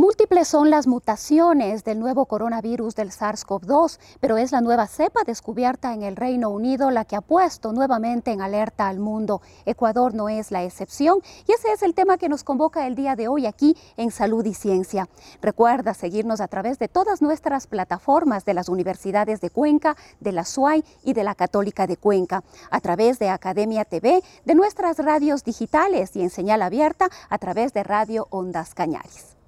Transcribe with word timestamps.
Múltiples 0.00 0.48
son 0.48 0.70
las 0.70 0.86
mutaciones 0.86 1.84
del 1.84 2.00
nuevo 2.00 2.24
coronavirus 2.24 2.94
del 2.94 3.10
SARS-CoV-2, 3.10 3.98
pero 4.18 4.38
es 4.38 4.50
la 4.50 4.62
nueva 4.62 4.86
cepa 4.86 5.24
descubierta 5.26 5.92
en 5.92 6.02
el 6.02 6.16
Reino 6.16 6.48
Unido 6.48 6.90
la 6.90 7.04
que 7.04 7.16
ha 7.16 7.20
puesto 7.20 7.74
nuevamente 7.74 8.32
en 8.32 8.40
alerta 8.40 8.88
al 8.88 8.98
mundo. 8.98 9.42
Ecuador 9.66 10.14
no 10.14 10.30
es 10.30 10.52
la 10.52 10.64
excepción 10.64 11.18
y 11.46 11.52
ese 11.52 11.70
es 11.72 11.82
el 11.82 11.92
tema 11.92 12.16
que 12.16 12.30
nos 12.30 12.44
convoca 12.44 12.86
el 12.86 12.94
día 12.94 13.14
de 13.14 13.28
hoy 13.28 13.44
aquí 13.44 13.76
en 13.98 14.10
Salud 14.10 14.42
y 14.46 14.54
Ciencia. 14.54 15.06
Recuerda 15.42 15.92
seguirnos 15.92 16.40
a 16.40 16.48
través 16.48 16.78
de 16.78 16.88
todas 16.88 17.20
nuestras 17.20 17.66
plataformas 17.66 18.46
de 18.46 18.54
las 18.54 18.70
universidades 18.70 19.42
de 19.42 19.50
Cuenca, 19.50 19.98
de 20.18 20.32
la 20.32 20.46
SUAY 20.46 20.82
y 21.04 21.12
de 21.12 21.24
la 21.24 21.34
Católica 21.34 21.86
de 21.86 21.98
Cuenca, 21.98 22.42
a 22.70 22.80
través 22.80 23.18
de 23.18 23.28
Academia 23.28 23.84
TV, 23.84 24.22
de 24.46 24.54
nuestras 24.54 24.96
radios 24.96 25.44
digitales 25.44 26.16
y 26.16 26.22
en 26.22 26.30
señal 26.30 26.62
abierta 26.62 27.10
a 27.28 27.36
través 27.36 27.74
de 27.74 27.82
Radio 27.82 28.28
Ondas 28.30 28.72
Cañaris. 28.72 29.39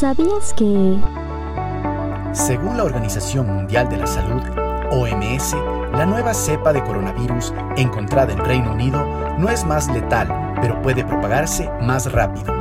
¿Sabías 0.00 0.54
que... 0.54 0.98
Según 2.32 2.78
la 2.78 2.84
Organización 2.84 3.46
Mundial 3.54 3.86
de 3.90 3.98
la 3.98 4.06
Salud, 4.06 4.40
OMS, 4.92 5.54
la 5.92 6.06
nueva 6.06 6.32
cepa 6.32 6.72
de 6.72 6.82
coronavirus 6.82 7.52
encontrada 7.76 8.32
en 8.32 8.38
Reino 8.38 8.72
Unido 8.72 9.04
no 9.36 9.50
es 9.50 9.66
más 9.66 9.88
letal, 9.88 10.54
pero 10.62 10.80
puede 10.80 11.04
propagarse 11.04 11.68
más 11.82 12.10
rápido. 12.10 12.59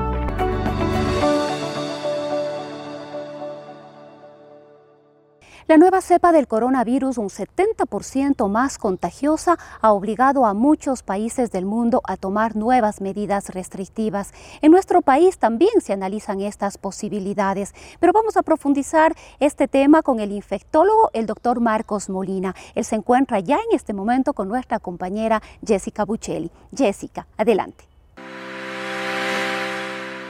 La 5.69 5.77
nueva 5.77 6.01
cepa 6.01 6.31
del 6.31 6.47
coronavirus, 6.47 7.19
un 7.19 7.29
70% 7.29 8.49
más 8.49 8.79
contagiosa, 8.79 9.59
ha 9.81 9.91
obligado 9.93 10.47
a 10.47 10.55
muchos 10.55 11.03
países 11.03 11.51
del 11.51 11.67
mundo 11.67 12.01
a 12.05 12.17
tomar 12.17 12.55
nuevas 12.55 13.01
medidas 13.01 13.49
restrictivas. 13.49 14.33
En 14.63 14.71
nuestro 14.71 15.03
país 15.03 15.37
también 15.37 15.79
se 15.79 15.93
analizan 15.93 16.41
estas 16.41 16.79
posibilidades, 16.79 17.75
pero 17.99 18.13
vamos 18.13 18.35
a 18.35 18.41
profundizar 18.41 19.13
este 19.39 19.67
tema 19.67 20.01
con 20.01 20.19
el 20.19 20.31
infectólogo, 20.31 21.11
el 21.13 21.27
doctor 21.27 21.59
Marcos 21.59 22.09
Molina. 22.09 22.55
Él 22.73 22.83
se 22.83 22.95
encuentra 22.95 23.39
ya 23.39 23.57
en 23.57 23.75
este 23.75 23.93
momento 23.93 24.33
con 24.33 24.47
nuestra 24.47 24.79
compañera 24.79 25.43
Jessica 25.63 26.03
Buccelli. 26.03 26.49
Jessica, 26.75 27.27
adelante. 27.37 27.98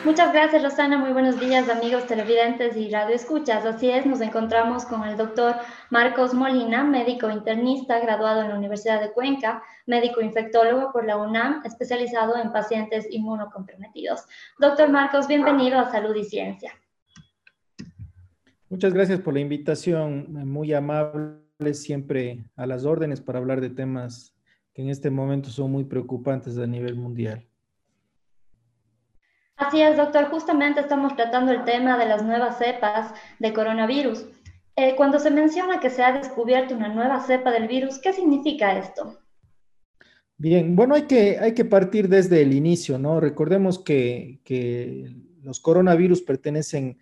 Muchas 0.06 0.32
gracias, 0.32 0.64
Rosana. 0.64 0.98
Muy 0.98 1.12
buenos 1.12 1.38
días, 1.42 1.68
amigos 1.68 2.08
televidentes 2.08 2.78
y 2.78 2.90
radioescuchas. 2.90 3.66
Así 3.66 3.90
es, 3.90 4.06
nos 4.06 4.22
encontramos 4.22 4.86
con 4.86 5.04
el 5.04 5.18
doctor 5.18 5.56
Marcos 5.90 6.34
Molina, 6.34 6.86
médico 6.86 7.30
internista 7.30 8.00
graduado 8.00 8.42
en 8.42 8.48
la 8.48 8.56
Universidad 8.56 9.02
de 9.02 9.12
Cuenca, 9.12 9.62
médico 9.86 10.22
infectólogo 10.22 10.94
por 10.94 11.06
la 11.06 11.18
UNAM, 11.18 11.64
especializado 11.66 12.38
en 12.38 12.54
pacientes 12.54 13.08
inmunocomprometidos. 13.12 14.24
Doctor 14.58 14.90
Marcos, 14.90 15.28
bienvenido 15.28 15.78
a 15.78 15.92
Salud 15.92 16.16
y 16.16 16.24
Ciencia. 16.24 16.72
Muchas 18.70 18.94
gracias 18.94 19.20
por 19.20 19.34
la 19.34 19.42
invitación, 19.42 20.28
muy 20.48 20.74
amable, 20.74 21.74
siempre 21.74 22.46
a 22.56 22.66
las 22.66 22.86
órdenes 22.86 23.20
para 23.20 23.40
hablar 23.40 23.60
de 23.60 23.70
temas 23.70 24.34
que 24.74 24.82
en 24.82 24.90
este 24.90 25.10
momento 25.10 25.50
son 25.50 25.74
muy 25.74 25.84
preocupantes 25.84 26.58
a 26.58 26.66
nivel 26.66 26.96
mundial. 26.96 27.49
Así 29.60 29.82
es, 29.82 29.98
doctor. 29.98 30.30
Justamente 30.30 30.80
estamos 30.80 31.18
tratando 31.18 31.52
el 31.52 31.66
tema 31.66 31.98
de 31.98 32.06
las 32.06 32.24
nuevas 32.24 32.58
cepas 32.58 33.14
de 33.40 33.54
coronavirus. 33.54 34.26
Eh, 34.78 34.96
cuando 34.96 35.20
se 35.20 35.32
menciona 35.32 35.82
que 35.82 35.90
se 35.90 36.02
ha 36.02 36.18
descubierto 36.18 36.74
una 36.74 36.88
nueva 36.88 37.20
cepa 37.20 37.52
del 37.52 37.68
virus, 37.68 38.00
¿qué 38.00 38.14
significa 38.14 38.80
esto? 38.80 39.20
Bien, 40.38 40.78
bueno, 40.78 40.96
hay 40.96 41.02
que, 41.02 41.38
hay 41.38 41.54
que 41.54 41.66
partir 41.66 42.08
desde 42.08 42.42
el 42.42 42.54
inicio, 42.54 42.98
¿no? 42.98 43.20
Recordemos 43.20 43.78
que, 43.78 44.40
que 44.46 45.14
los 45.44 45.60
coronavirus 45.60 46.22
pertenecen 46.22 46.98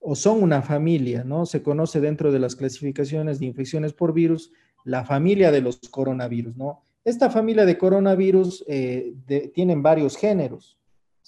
o 0.00 0.14
son 0.14 0.42
una 0.42 0.62
familia, 0.62 1.24
¿no? 1.24 1.44
Se 1.44 1.62
conoce 1.62 2.00
dentro 2.00 2.32
de 2.32 2.38
las 2.38 2.56
clasificaciones 2.56 3.38
de 3.38 3.46
infecciones 3.46 3.92
por 3.92 4.14
virus 4.14 4.50
la 4.84 5.04
familia 5.04 5.50
de 5.50 5.60
los 5.60 5.78
coronavirus, 5.90 6.56
¿no? 6.56 6.80
Esta 7.04 7.28
familia 7.28 7.66
de 7.66 7.76
coronavirus 7.76 8.64
eh, 8.66 9.14
tienen 9.52 9.82
varios 9.82 10.16
géneros, 10.16 10.77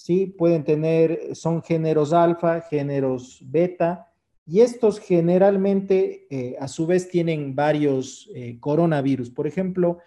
¿sí? 0.00 0.27
Pueden 0.27 0.65
tener, 0.65 1.37
son 1.37 1.62
géneros 1.62 2.15
alfa, 2.15 2.62
géneros 2.62 3.43
beta, 3.44 4.06
y 4.47 4.61
estos 4.61 4.99
generalmente 4.99 6.27
eh, 6.31 6.56
a 6.59 6.69
su 6.69 6.87
vez 6.87 7.11
tienen 7.11 7.55
varios 7.55 8.31
eh, 8.34 8.56
coronavirus. 8.59 9.28
Por 9.28 9.47
ejemplo, 9.47 9.99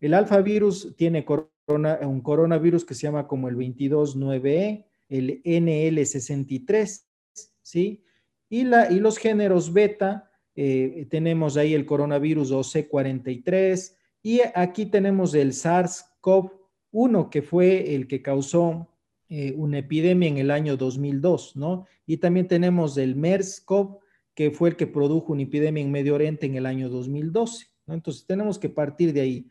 el 0.00 0.14
alfa 0.14 0.40
virus 0.40 0.94
tiene 0.96 1.26
un 1.66 2.20
coronavirus 2.20 2.84
que 2.84 2.94
se 2.94 3.02
llama 3.02 3.26
como 3.26 3.48
el 3.48 3.56
229E, 3.56 4.86
el 5.08 5.42
NL63, 5.42 7.02
¿sí? 7.60 8.04
Y, 8.48 8.64
la, 8.64 8.90
y 8.90 9.00
los 9.00 9.18
géneros 9.18 9.72
beta, 9.72 10.30
eh, 10.54 11.08
tenemos 11.10 11.56
ahí 11.56 11.74
el 11.74 11.86
coronavirus 11.86 12.52
OC43 12.52 13.96
y 14.22 14.42
aquí 14.54 14.86
tenemos 14.86 15.34
el 15.34 15.52
SARS-CoV-1 15.52 17.30
que 17.30 17.42
fue 17.42 17.96
el 17.96 18.06
que 18.06 18.22
causó 18.22 18.89
eh, 19.32 19.54
una 19.56 19.78
epidemia 19.78 20.28
en 20.28 20.38
el 20.38 20.50
año 20.50 20.76
2002, 20.76 21.54
¿no? 21.54 21.86
Y 22.04 22.16
también 22.16 22.48
tenemos 22.48 22.98
el 22.98 23.14
MERS-CoV, 23.14 24.00
que 24.34 24.50
fue 24.50 24.70
el 24.70 24.76
que 24.76 24.88
produjo 24.88 25.32
una 25.32 25.42
epidemia 25.42 25.84
en 25.84 25.92
Medio 25.92 26.16
Oriente 26.16 26.46
en 26.46 26.56
el 26.56 26.66
año 26.66 26.88
2012, 26.88 27.68
¿no? 27.86 27.94
Entonces 27.94 28.26
tenemos 28.26 28.58
que 28.58 28.68
partir 28.68 29.12
de 29.12 29.20
ahí. 29.20 29.46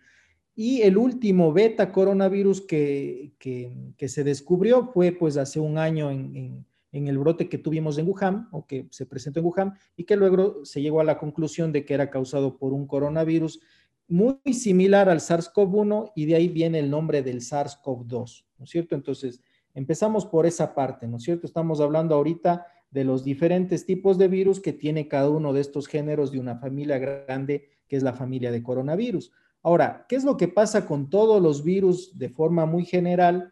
Y 0.54 0.82
el 0.82 0.98
último 0.98 1.54
beta 1.54 1.94
coronavirus 1.94 2.60
que, 2.60 3.32
que, 3.40 4.08
se 4.10 4.26
descubrió 4.26 4.92
fue 4.94 5.14
pues 5.14 5.38
hace 5.38 5.62
un 5.62 5.78
año 5.78 6.12
en, 6.12 6.66
en, 6.92 7.08
el 7.08 7.18
brote 7.18 7.48
que 7.48 7.58
tuvimos 7.58 7.98
en 7.98 8.10
Wuhan, 8.10 8.50
o 8.52 8.68
que 8.68 8.86
se 8.92 9.06
presentó 9.06 9.40
en 9.40 9.46
Wuhan, 9.46 9.74
y 9.96 10.04
que 10.04 10.18
luego 10.18 10.66
se 10.66 10.82
llegó 10.82 11.00
a 11.00 11.06
la 11.06 11.18
conclusión 11.18 11.72
de 11.72 11.86
que 11.86 11.94
era 11.94 12.10
causado 12.10 12.58
por 12.58 12.74
un 12.74 12.86
coronavirus 12.86 13.62
muy 14.10 14.54
similar 14.54 15.08
al 15.08 15.22
SARS-CoV-1 15.22 16.12
y 16.16 16.26
de 16.26 16.36
ahí 16.36 16.50
viene 16.50 16.80
el 16.80 16.90
nombre 16.90 17.22
del 17.22 17.40
SARS-CoV-2, 17.40 18.44
¿no 18.58 18.66
es 18.66 18.70
cierto? 18.70 18.96
Entonces, 18.96 19.40
Empezamos 19.74 20.26
por 20.26 20.46
esa 20.46 20.74
parte, 20.74 21.08
¿no 21.08 21.18
es 21.18 21.24
cierto? 21.24 21.46
Estamos 21.46 21.80
hablando 21.80 22.16
ahorita 22.16 22.66
de 22.92 23.04
los 23.04 23.24
diferentes 23.24 23.86
tipos 23.86 24.18
de 24.18 24.28
virus 24.28 24.60
que 24.60 24.74
tiene 24.74 25.08
cada 25.08 25.30
uno 25.30 25.54
de 25.54 25.62
estos 25.62 25.88
géneros 25.88 26.32
de 26.32 26.40
una 26.40 26.58
familia 26.58 26.98
grande, 26.98 27.70
que 27.88 27.96
es 27.96 28.04
la 28.04 28.14
familia 28.14 28.52
de 28.52 28.64
coronavirus. 28.64 29.32
Ahora, 29.62 30.06
¿qué 30.08 30.16
es 30.16 30.24
lo 30.24 30.38
que 30.38 30.48
pasa 30.48 30.86
con 30.86 31.10
todos 31.10 31.42
los 31.42 31.64
virus 31.64 32.18
de 32.18 32.30
forma 32.30 32.66
muy 32.66 32.86
general? 32.86 33.52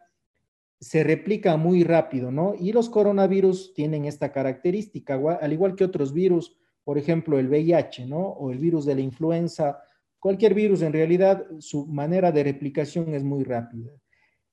Se 0.80 1.04
replica 1.04 1.58
muy 1.58 1.84
rápido, 1.84 2.32
¿no? 2.32 2.56
Y 2.58 2.72
los 2.72 2.90
coronavirus 2.90 3.74
tienen 3.74 4.06
esta 4.06 4.32
característica, 4.32 5.20
al 5.42 5.54
igual 5.54 5.76
que 5.76 5.84
otros 5.84 6.14
virus, 6.14 6.56
por 6.84 6.98
ejemplo, 6.98 7.38
el 7.38 7.50
VIH, 7.50 8.06
¿no? 8.06 8.20
O 8.20 8.52
el 8.52 8.58
virus 8.58 8.86
de 8.86 8.96
la 8.96 9.02
influenza, 9.02 9.80
cualquier 10.20 10.54
virus 10.54 10.82
en 10.82 10.94
realidad, 10.94 11.46
su 11.60 11.86
manera 11.86 12.32
de 12.32 12.44
replicación 12.44 13.14
es 13.14 13.24
muy 13.24 13.44
rápida. 13.44 13.92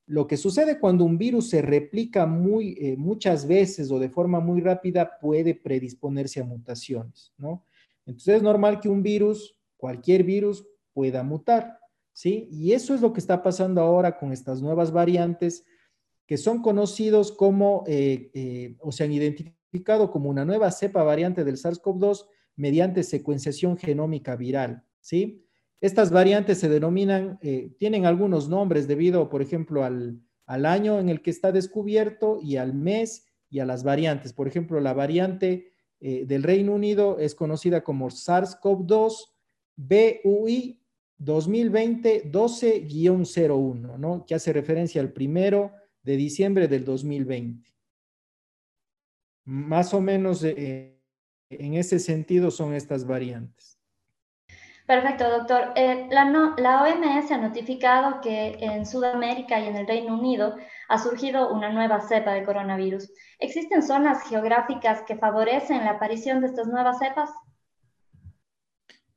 Lo 0.07 0.27
que 0.27 0.37
sucede 0.37 0.79
cuando 0.79 1.05
un 1.05 1.17
virus 1.17 1.49
se 1.49 1.63
replica 1.63 2.27
muy, 2.27 2.77
eh, 2.79 2.97
muchas 2.97 3.47
veces 3.47 3.91
o 3.91 3.99
de 3.99 4.11
forma 4.11 4.41
muy 4.41 4.61
rápida 4.61 5.19
puede 5.19 5.55
predisponerse 5.55 6.41
a 6.41 6.45
mutaciones, 6.45 7.33
¿no? 7.39 7.65
Entonces 8.05 8.37
es 8.37 8.43
normal 8.43 8.81
que 8.81 8.89
un 8.89 9.03
virus, 9.03 9.59
cualquier 9.77 10.25
virus, 10.25 10.67
pueda 10.93 11.23
mutar, 11.23 11.79
¿sí? 12.13 12.49
Y 12.51 12.73
eso 12.73 12.95
es 12.95 13.01
lo 13.01 13.13
que 13.13 13.21
está 13.21 13.43
pasando 13.43 13.81
ahora 13.81 14.19
con 14.19 14.33
estas 14.33 14.61
nuevas 14.61 14.93
variantes 14.93 15.65
que 16.27 16.37
son 16.37 16.63
conocidos 16.63 17.33
como, 17.33 17.85
eh, 17.87 18.31
eh, 18.35 18.77
o 18.81 18.93
se 18.93 19.05
han 19.05 19.13
identificado 19.13 20.11
como 20.11 20.31
una 20.31 20.45
nueva 20.45 20.71
cepa 20.71 21.03
variante 21.03 21.45
del 21.45 21.57
SARS-CoV-2 21.57 22.27
mediante 22.57 23.03
secuenciación 23.03 23.77
genómica 23.77 24.37
viral, 24.37 24.85
¿sí? 25.01 25.44
Estas 25.85 26.11
variantes 26.11 26.59
se 26.61 26.71
denominan, 26.71 27.39
eh, 27.43 27.75
tienen 27.77 28.07
algunos 28.07 28.49
nombres 28.49 28.89
debido, 28.89 29.29
por 29.29 29.43
ejemplo, 29.43 29.85
al, 29.85 30.25
año 30.47 30.99
en 30.99 31.11
el 31.11 31.21
que 31.21 31.29
está 31.29 31.53
descubierto 31.53 32.39
y 32.43 32.57
al 32.57 32.73
mes 32.73 33.27
y 33.51 33.59
a 33.59 33.67
las 33.67 33.85
variantes. 33.85 34.33
Por 34.33 34.49
ejemplo, 34.49 34.81
la 34.81 34.95
variante 34.95 35.75
eh, 36.01 36.25
del 36.25 36.43
Reino 36.43 36.73
Unido 36.73 37.19
es 37.19 37.35
conocida 37.35 37.85
como 37.85 38.09
SARS-CoV-2 38.09 39.35
BUI 39.77 40.81
2020-12-01, 41.21 43.99
¿no? 43.99 44.25
que 44.25 44.35
hace 44.35 44.55
referencia 44.55 45.03
al 45.03 45.13
primero 45.13 45.71
de 46.03 46.17
diciembre 46.17 46.67
del 46.67 46.87
2020. 46.87 47.69
Más 49.45 49.93
o 49.93 50.01
menos 50.01 50.43
eh, 50.43 50.99
en 51.51 51.75
ese 51.75 51.99
sentido 51.99 52.51
son 52.51 52.73
estas 52.73 53.07
variantes. 53.07 53.74
Perfecto, 54.87 55.25
doctor. 55.31 55.73
Eh, 55.77 56.09
la, 56.11 56.83
OMS 56.83 57.31
ha 57.31 57.39
notificado 57.39 58.21
que 58.21 58.59
en 58.61 58.85
Sudamérica 58.85 59.59
y 59.59 59.69
en 59.69 59.77
el 59.77 59.87
Reino 59.87 60.19
Unido 60.19 60.57
ha 60.89 60.99
surgido 60.99 61.55
una 61.55 61.73
nueva 61.73 62.03
cepa 62.03 62.35
de 62.35 62.45
coronavirus. 62.45 63.11
¿Existen 63.39 63.83
zonas 63.83 64.29
geográficas 64.29 65.03
que 65.07 65.17
favorecen 65.17 65.85
la 65.85 65.93
aparición 65.93 66.43
de 66.43 66.49
estas 66.49 66.67
nuevas 66.67 66.99
cepas? 66.99 67.31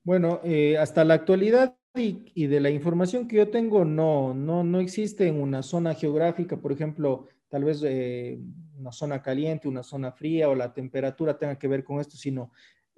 Bueno, 0.03 0.39
eh, 0.45 0.77
hasta 0.77 1.03
la 1.03 1.15
actualidad 1.15 1.75
y, 1.93 2.47
de 2.47 2.61
la 2.61 2.69
información 2.69 3.27
que 3.27 3.35
yo 3.35 3.49
tengo, 3.49 3.83
no, 3.83 4.33
no, 4.33 4.63
no 4.63 4.79
existe 4.79 5.27
en 5.27 5.41
una 5.41 5.63
zona 5.63 5.95
geográfica, 5.95 6.55
por 6.55 6.71
ejemplo, 6.71 7.27
tal 7.49 7.65
vez 7.65 7.83
eh, 7.83 8.39
una 8.77 8.93
zona 8.93 9.21
caliente, 9.21 9.67
una 9.67 9.83
zona 9.83 10.13
fría 10.13 10.47
o 10.47 10.55
la 10.55 10.73
temperatura 10.73 11.37
tenga 11.37 11.59
que 11.59 11.67
ver 11.67 11.83
con 11.83 11.99
esto, 11.99 12.15
sino 12.15 12.51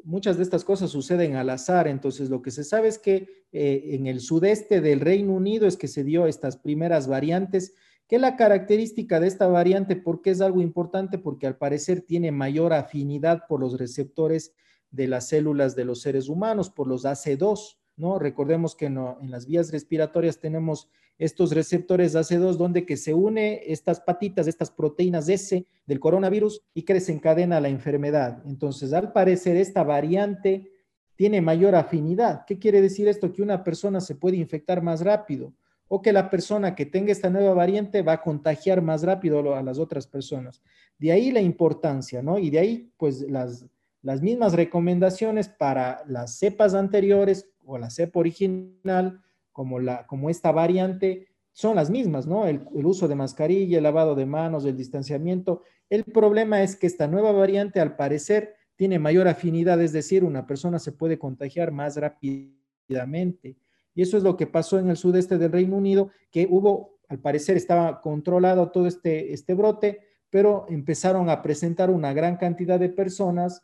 muchas 0.03 0.37
de 0.37 0.43
estas 0.43 0.63
cosas 0.63 0.91
suceden 0.91 1.35
al 1.35 1.49
azar. 1.49 1.87
Entonces, 1.87 2.29
lo 2.29 2.41
que 2.41 2.51
se 2.51 2.63
sabe 2.63 2.87
es 2.87 2.97
que 2.99 3.45
eh, 3.51 3.95
en 3.95 4.07
el 4.07 4.19
sudeste 4.19 4.81
del 4.81 4.99
Reino 4.99 5.33
Unido 5.33 5.67
es 5.67 5.77
que 5.77 5.87
se 5.87 6.03
dio 6.03 6.27
estas 6.27 6.57
primeras 6.57 7.07
variantes. 7.07 7.73
¿Qué 8.07 8.15
es 8.15 8.21
la 8.21 8.35
característica 8.35 9.19
de 9.19 9.27
esta 9.27 9.47
variante? 9.47 9.95
Porque 9.95 10.31
es 10.31 10.41
algo 10.41 10.61
importante, 10.61 11.17
porque 11.17 11.47
al 11.47 11.57
parecer 11.57 12.01
tiene 12.01 12.31
mayor 12.31 12.73
afinidad 12.73 13.43
por 13.47 13.59
los 13.59 13.77
receptores 13.77 14.53
de 14.91 15.07
las 15.07 15.27
células 15.27 15.75
de 15.75 15.85
los 15.85 16.01
seres 16.01 16.29
humanos, 16.29 16.69
por 16.69 16.87
los 16.87 17.05
AC2, 17.05 17.78
¿no? 17.99 18.17
Recordemos 18.17 18.75
que 18.75 18.85
en 18.85 19.29
las 19.29 19.45
vías 19.45 19.71
respiratorias 19.71 20.39
tenemos 20.39 20.89
estos 21.19 21.51
receptores 21.51 22.15
AC2 22.15 22.55
donde 22.55 22.85
que 22.85 22.95
se 22.95 23.13
une 23.13 23.61
estas 23.67 23.99
patitas, 23.99 24.47
estas 24.47 24.71
proteínas 24.71 25.27
S 25.27 25.65
del 25.85 25.99
coronavirus 25.99 26.61
y 26.73 26.83
que 26.83 26.93
desencadena 26.93 27.59
la 27.59 27.67
enfermedad. 27.67 28.41
Entonces, 28.45 28.93
al 28.93 29.11
parecer, 29.11 29.57
esta 29.57 29.83
variante 29.83 30.71
tiene 31.17 31.41
mayor 31.41 31.75
afinidad. 31.75 32.45
¿Qué 32.47 32.57
quiere 32.57 32.81
decir 32.81 33.09
esto? 33.09 33.33
Que 33.33 33.41
una 33.41 33.63
persona 33.65 33.99
se 33.99 34.15
puede 34.15 34.37
infectar 34.37 34.81
más 34.81 35.01
rápido 35.01 35.53
o 35.89 36.01
que 36.01 36.13
la 36.13 36.29
persona 36.29 36.75
que 36.75 36.85
tenga 36.85 37.11
esta 37.11 37.29
nueva 37.29 37.53
variante 37.53 38.01
va 38.01 38.13
a 38.13 38.21
contagiar 38.21 38.81
más 38.81 39.03
rápido 39.03 39.53
a 39.53 39.61
las 39.61 39.79
otras 39.79 40.07
personas. 40.07 40.61
De 40.97 41.11
ahí 41.11 41.31
la 41.31 41.41
importancia, 41.41 42.21
¿no? 42.21 42.39
Y 42.39 42.49
de 42.49 42.59
ahí, 42.59 42.91
pues, 42.95 43.21
las, 43.29 43.65
las 44.01 44.21
mismas 44.21 44.53
recomendaciones 44.53 45.49
para 45.49 46.03
las 46.07 46.37
cepas 46.37 46.73
anteriores 46.73 47.49
o 47.69 47.77
la 47.77 47.89
cepa 47.89 48.19
original 48.19 49.21
como, 49.51 49.79
la, 49.79 50.07
como 50.07 50.29
esta 50.29 50.51
variante 50.51 51.27
son 51.51 51.75
las 51.75 51.89
mismas, 51.89 52.25
¿no? 52.25 52.47
El, 52.47 52.67
uso 52.73 53.07
de 53.07 53.15
mascarilla, 53.15 53.77
el 53.77 53.83
lavado 53.83 54.15
de 54.15 54.25
manos, 54.25 54.65
el 54.65 54.77
distanciamiento. 54.77 55.61
El 55.89 56.05
problema 56.05 56.63
es 56.63 56.75
que 56.75 56.87
esta 56.87 57.07
nueva 57.07 57.31
variante, 57.31 57.79
al 57.79 57.95
parecer, 57.95 58.55
tiene 58.75 58.97
mayor 58.97 59.27
afinidad, 59.27 59.81
es 59.81 59.91
decir, 59.91 60.23
una 60.23 60.47
persona 60.47 60.79
se 60.79 60.93
puede 60.93 61.19
contagiar 61.19 61.71
más 61.71 61.97
rápidamente. 61.97 63.57
Y 63.93 64.01
eso 64.01 64.15
es 64.15 64.23
lo 64.23 64.37
que 64.37 64.47
pasó 64.47 64.79
en 64.79 64.89
el 64.89 64.95
sudeste 64.95 65.37
del 65.37 65.51
Reino 65.51 65.75
Unido, 65.75 66.11
que 66.31 66.47
hubo, 66.49 66.99
al 67.09 67.19
parecer 67.19 67.57
estaba 67.57 67.99
controlado 67.99 68.71
todo 68.71 68.87
este, 68.87 69.33
este 69.33 69.53
brote, 69.53 69.99
pero 70.29 70.65
empezaron 70.69 71.29
a 71.29 71.41
presentar 71.41 71.89
una 71.89 72.13
gran 72.13 72.37
cantidad 72.37 72.79
de 72.79 72.89
personas, 72.89 73.61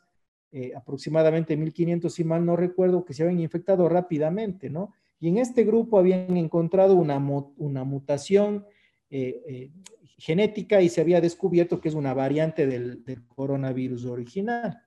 eh, 0.58 0.72
aproximadamente 0.74 1.54
1.500 1.54 2.08
si 2.08 2.24
mal 2.24 2.42
no 2.46 2.56
recuerdo, 2.56 3.04
que 3.04 3.12
se 3.12 3.22
habían 3.22 3.40
infectado 3.40 3.90
rápidamente, 3.90 4.70
¿no? 4.70 4.94
Y 5.20 5.28
en 5.28 5.36
este 5.36 5.64
grupo 5.64 5.98
habían 5.98 6.34
encontrado 6.38 6.94
una, 6.96 7.18
mutación 7.18 8.64
eh, 9.10 9.42
eh, 9.46 9.70
genética 10.16 10.80
y 10.80 10.88
se 10.88 11.02
había 11.02 11.20
descubierto 11.20 11.78
que 11.78 11.90
es 11.90 11.94
una 11.94 12.14
variante 12.14 12.66
del, 12.66 13.04
coronavirus 13.26 14.06
original. 14.06 14.82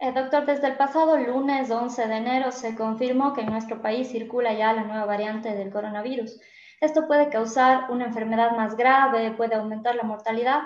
Doctor, 0.00 0.46
desde 0.46 0.68
el 0.68 0.78
pasado 0.78 1.18
lunes 1.18 1.70
11 1.70 2.08
de 2.08 2.16
enero 2.16 2.50
se 2.50 2.74
confirmó 2.74 3.34
que 3.34 3.42
en 3.42 3.50
nuestro 3.50 3.82
país 3.82 4.08
circula 4.08 4.54
ya 4.54 4.72
la 4.72 4.84
nueva 4.84 5.04
variante 5.04 5.54
del 5.54 5.70
coronavirus. 5.70 6.40
¿Esto 6.80 7.06
puede 7.06 7.28
causar 7.28 7.90
una 7.90 8.06
enfermedad 8.06 8.56
más 8.56 8.74
grave? 8.74 9.32
¿Puede 9.32 9.56
aumentar 9.56 9.96
la 9.96 10.04
mortalidad? 10.04 10.62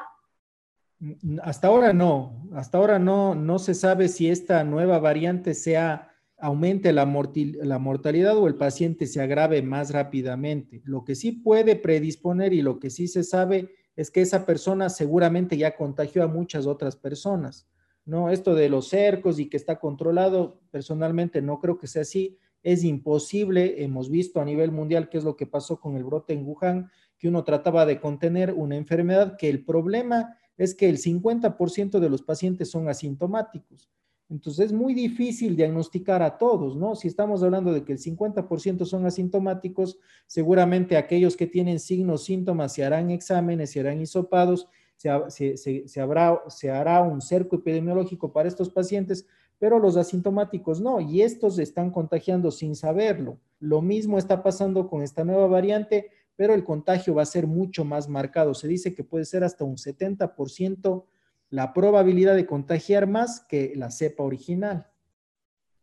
Hasta 1.42 1.68
ahora 1.68 1.92
no, 1.92 2.48
hasta 2.54 2.78
ahora 2.78 2.98
no, 2.98 3.34
no 3.34 3.58
se 3.58 3.74
sabe 3.74 4.08
si 4.08 4.28
esta 4.28 4.64
nueva 4.64 4.98
variante 4.98 5.54
sea 5.54 6.08
aumente 6.38 6.92
la, 6.92 7.04
mortalidad 7.04 8.36
o 8.36 8.46
el 8.46 8.54
paciente 8.54 9.06
se 9.06 9.20
agrave 9.20 9.62
más 9.62 9.90
rápidamente. 9.90 10.80
Lo 10.84 11.04
que 11.04 11.14
sí 11.14 11.32
puede 11.32 11.76
predisponer 11.76 12.52
y 12.52 12.62
lo 12.62 12.78
que 12.78 12.90
sí 12.90 13.08
se 13.08 13.24
sabe 13.24 13.70
es 13.96 14.10
que 14.10 14.20
esa 14.20 14.46
persona 14.46 14.88
seguramente 14.88 15.56
ya 15.56 15.76
contagió 15.76 16.22
a 16.22 16.28
muchas 16.28 16.66
otras 16.66 16.96
personas. 16.96 17.68
No, 18.04 18.30
esto 18.30 18.54
de 18.54 18.68
los 18.68 18.88
cercos 18.88 19.38
y 19.38 19.48
que 19.48 19.56
está 19.56 19.78
controlado, 19.78 20.60
personalmente 20.70 21.42
no 21.42 21.58
creo 21.58 21.78
que 21.78 21.88
sea 21.88 22.02
así. 22.02 22.38
Es 22.62 22.84
imposible, 22.84 23.82
hemos 23.82 24.08
visto 24.08 24.40
a 24.40 24.44
nivel 24.44 24.72
mundial 24.72 25.08
qué 25.08 25.18
es 25.18 25.24
lo 25.24 25.36
que 25.36 25.46
pasó 25.46 25.80
con 25.80 25.96
el 25.96 26.04
brote 26.04 26.32
en 26.32 26.46
Wuhan, 26.46 26.90
que 27.18 27.28
uno 27.28 27.44
trataba 27.44 27.84
de 27.84 28.00
contener 28.00 28.54
una 28.54 28.76
enfermedad 28.76 29.36
que 29.36 29.48
el 29.48 29.64
problema 29.64 30.36
es 30.58 30.74
que 30.74 30.88
el 30.88 30.98
50% 30.98 32.00
de 32.00 32.10
los 32.10 32.22
pacientes 32.22 32.70
son 32.70 32.88
asintomáticos. 32.88 33.88
Entonces 34.28 34.66
es 34.66 34.72
muy 34.74 34.92
difícil 34.92 35.56
diagnosticar 35.56 36.22
a 36.22 36.36
todos, 36.36 36.76
¿no? 36.76 36.94
Si 36.94 37.08
estamos 37.08 37.42
hablando 37.42 37.72
de 37.72 37.84
que 37.84 37.92
el 37.92 37.98
50% 37.98 38.84
son 38.84 39.06
asintomáticos, 39.06 39.98
seguramente 40.26 40.98
aquellos 40.98 41.34
que 41.34 41.46
tienen 41.46 41.80
signos, 41.80 42.24
síntomas, 42.24 42.74
se 42.74 42.84
harán 42.84 43.10
exámenes, 43.10 43.70
se 43.70 43.80
harán 43.80 44.02
hisopados, 44.02 44.68
se, 44.96 45.56
se, 45.56 46.00
habrá, 46.00 46.42
se 46.48 46.70
hará 46.70 47.00
un 47.00 47.22
cerco 47.22 47.56
epidemiológico 47.56 48.32
para 48.32 48.48
estos 48.48 48.68
pacientes, 48.68 49.26
pero 49.58 49.78
los 49.78 49.96
asintomáticos 49.96 50.80
no, 50.80 51.00
y 51.00 51.22
estos 51.22 51.58
están 51.58 51.90
contagiando 51.90 52.50
sin 52.50 52.74
saberlo. 52.74 53.38
Lo 53.60 53.80
mismo 53.80 54.18
está 54.18 54.42
pasando 54.42 54.88
con 54.88 55.02
esta 55.02 55.24
nueva 55.24 55.46
variante 55.46 56.10
pero 56.38 56.54
el 56.54 56.62
contagio 56.62 57.16
va 57.16 57.22
a 57.22 57.26
ser 57.26 57.48
mucho 57.48 57.84
más 57.84 58.08
marcado. 58.08 58.54
Se 58.54 58.68
dice 58.68 58.94
que 58.94 59.02
puede 59.02 59.24
ser 59.24 59.42
hasta 59.42 59.64
un 59.64 59.74
70% 59.74 61.04
la 61.50 61.72
probabilidad 61.72 62.36
de 62.36 62.46
contagiar 62.46 63.08
más 63.08 63.40
que 63.40 63.72
la 63.74 63.90
cepa 63.90 64.22
original. 64.22 64.86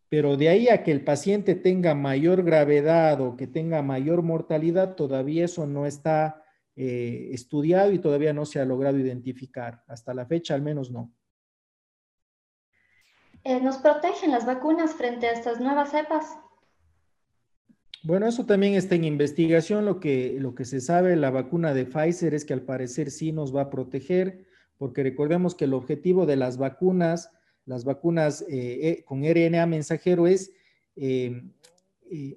Pero 0.08 0.38
de 0.38 0.48
ahí 0.48 0.70
a 0.70 0.82
que 0.82 0.94
el 0.94 1.04
paciente 1.04 1.56
tenga 1.56 1.94
mayor 1.94 2.42
gravedad 2.44 3.20
o 3.20 3.36
que 3.36 3.48
tenga 3.48 3.82
mayor 3.82 4.22
mortalidad, 4.22 4.96
todavía 4.96 5.44
eso 5.44 5.68
no 5.68 5.86
está 5.86 6.42
eh, 6.78 7.32
estudiado 7.34 7.92
y 7.92 8.00
todavía 8.00 8.32
no 8.32 8.46
se 8.46 8.62
ha 8.62 8.66
logrado 8.66 8.98
identificar. 8.98 9.84
Hasta 9.88 10.14
la 10.14 10.26
fecha 10.26 10.54
al 10.54 10.62
menos 10.62 10.90
no. 10.90 11.12
Eh, 13.44 13.60
¿Nos 13.60 13.80
protegen 13.80 14.32
las 14.32 14.46
vacunas 14.46 14.94
frente 14.94 15.28
a 15.28 15.34
estas 15.34 15.60
nuevas 15.60 15.92
cepas? 15.92 16.38
Bueno, 18.06 18.28
eso 18.28 18.46
también 18.46 18.76
está 18.76 18.94
en 18.94 19.04
investigación. 19.04 19.84
Lo 19.84 20.00
que, 20.00 20.38
lo 20.40 20.54
que 20.54 20.64
se 20.64 20.80
sabe, 20.80 21.16
la 21.16 21.32
vacuna 21.32 21.74
de 21.74 21.86
Pfizer 21.86 22.36
es 22.36 22.46
que 22.46 22.54
al 22.54 22.62
parecer 22.62 23.10
sí 23.10 23.32
nos 23.32 23.54
va 23.56 23.64
a 23.64 23.70
proteger, 23.72 24.46
porque 24.78 25.02
recordemos 25.02 25.56
que 25.56 25.66
el 25.66 25.74
objetivo 25.74 26.28
de 26.28 26.36
las 26.36 26.58
vacunas, 26.60 27.32
las 27.66 27.84
vacunas 27.84 28.44
eh, 28.44 28.48
eh, 28.50 29.04
con 29.06 29.24
RNA 29.24 29.66
mensajero 29.66 30.28
es, 30.28 30.52
eh, 30.96 31.46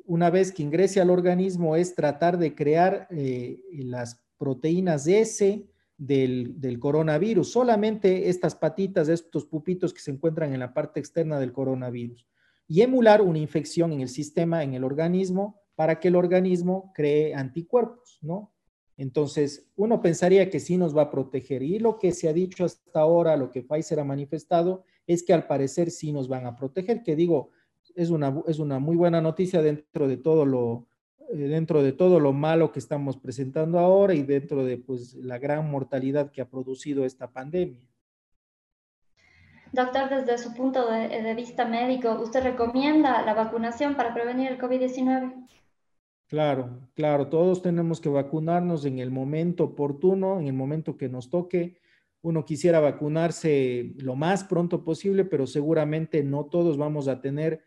una 0.06 0.30
vez 0.30 0.52
que 0.52 0.62
ingrese 0.62 1.02
al 1.02 1.10
organismo, 1.10 1.76
es 1.76 1.94
tratar 1.94 2.38
de 2.38 2.54
crear 2.54 3.06
las 3.10 4.25
proteínas 4.38 5.06
S 5.06 5.68
del, 5.98 6.58
del 6.58 6.80
coronavirus, 6.80 7.52
solamente 7.52 8.30
estas 8.30 8.54
patitas, 8.54 9.10
estos 9.10 9.44
pupitos 9.44 9.92
que 9.92 10.00
se 10.00 10.12
encuentran 10.12 10.54
en 10.54 10.60
la 10.60 10.72
parte 10.72 10.98
externa 10.98 11.38
del 11.38 11.52
coronavirus 11.52 12.26
y 12.68 12.82
emular 12.82 13.22
una 13.22 13.38
infección 13.38 13.92
en 13.92 14.02
el 14.02 14.08
sistema, 14.08 14.62
en 14.62 14.75
el 14.75 14.84
organismo, 14.84 15.62
para 15.75 15.98
que 15.98 16.08
el 16.08 16.16
organismo 16.16 16.92
cree 16.94 17.34
anticuerpos, 17.34 18.18
¿no? 18.20 18.52
Entonces, 18.98 19.70
uno 19.76 20.02
pensaría 20.02 20.50
que 20.50 20.60
sí 20.60 20.76
nos 20.76 20.94
va 20.94 21.02
a 21.02 21.10
proteger. 21.10 21.62
Y 21.62 21.78
lo 21.78 21.98
que 21.98 22.12
se 22.12 22.28
ha 22.28 22.32
dicho 22.32 22.64
hasta 22.64 23.00
ahora, 23.00 23.37
lo 23.37 23.50
que 23.50 23.62
Pfizer 23.62 24.00
ha 24.00 24.04
manifestado, 24.04 24.84
es 25.06 25.22
que 25.22 25.32
al 25.32 25.46
parecer 25.46 25.90
sí 25.90 26.12
nos 26.12 26.28
van 26.28 26.46
a 26.46 26.56
proteger, 26.56 27.02
que 27.02 27.16
digo, 27.16 27.50
es 27.94 28.10
una, 28.10 28.42
es 28.46 28.58
una 28.58 28.78
muy 28.78 28.96
buena 28.96 29.20
noticia 29.20 29.62
dentro 29.62 30.08
de 30.08 30.16
todo 30.16 30.44
lo, 30.44 30.88
eh, 31.30 31.37
dentro 31.37 31.82
de 31.82 31.92
todo 31.92 32.20
lo 32.20 32.32
malo 32.32 32.72
que 32.72 32.80
estamos 32.80 33.16
presentando 33.16 33.78
ahora 33.78 34.14
y 34.14 34.22
dentro 34.22 34.64
de 34.64 34.78
pues, 34.78 35.14
la 35.14 35.38
gran 35.38 35.70
mortalidad 35.70 36.30
que 36.30 36.40
ha 36.40 36.50
producido 36.50 37.04
esta 37.04 37.30
pandemia. 37.30 37.88
Doctor, 39.72 40.08
desde 40.08 40.38
su 40.38 40.54
punto 40.54 40.90
de, 40.90 41.34
vista 41.34 41.64
médico, 41.64 42.18
¿usted 42.20 42.42
recomienda 42.42 43.22
la 43.22 43.34
vacunación 43.34 43.94
para 43.94 44.14
prevenir 44.14 44.52
el 44.52 44.58
COVID-19? 44.58 45.46
Claro, 46.26 46.80
claro, 46.94 47.28
todos 47.28 47.62
tenemos 47.62 48.00
que 48.00 48.08
vacunarnos 48.08 48.84
en 48.84 48.98
el 48.98 49.10
momento 49.10 49.64
oportuno, 49.64 50.40
en 50.40 50.46
el 50.46 50.52
momento 50.52 50.96
que 50.96 51.08
nos 51.08 51.30
toque. 51.30 51.78
Uno 52.20 52.44
quisiera 52.44 52.80
vacunarse 52.80 53.94
lo 53.96 54.14
más 54.16 54.44
pronto 54.44 54.84
posible, 54.84 55.25
pero 55.25 55.46
seguramente 55.46 56.22
no 56.22 56.44
todos 56.46 56.76
vamos 56.76 57.08
a 57.08 57.20
tener 57.20 57.62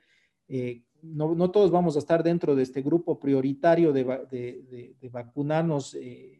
eh, 0.47 0.83
no, 1.01 1.51
todos 1.51 1.71
vamos 1.71 1.95
a 1.95 1.99
estar 1.99 2.23
dentro 2.23 2.55
de 2.55 2.63
este 2.63 2.81
grupo 2.81 3.19
prioritario 3.19 3.93
de, 3.93 4.95
vacunarnos 5.11 5.95
eh, 5.95 6.39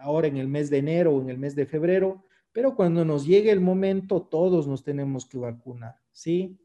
ahora 0.00 0.28
en 0.28 0.36
el 0.36 0.48
mes 0.48 0.70
de 0.70 0.78
enero 0.78 1.14
o 1.14 1.20
en 1.20 1.28
el 1.28 1.38
mes 1.38 1.54
de 1.54 1.66
febrero, 1.66 2.24
pero 2.52 2.74
cuando 2.74 3.04
nos 3.04 3.26
llegue 3.26 3.50
el 3.50 3.60
momento, 3.60 4.22
todos 4.22 4.66
nos 4.66 4.84
tenemos 4.84 5.26
que 5.26 5.38
vacunar, 5.38 5.96
¿sí? 6.12 6.58